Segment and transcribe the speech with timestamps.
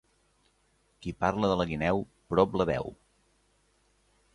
[1.03, 2.03] Qui parla de la guineu,
[2.33, 2.93] prop la veu.